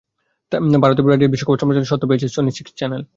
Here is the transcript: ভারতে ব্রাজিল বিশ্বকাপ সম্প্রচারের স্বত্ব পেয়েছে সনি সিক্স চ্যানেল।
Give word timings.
ভারতে 0.83 1.01
ব্রাজিল 1.05 1.29
বিশ্বকাপ 1.33 1.57
সম্প্রচারের 1.61 1.89
স্বত্ব 1.91 2.03
পেয়েছে 2.09 2.27
সনি 2.35 2.51
সিক্স 2.57 2.71
চ্যানেল। 2.79 3.01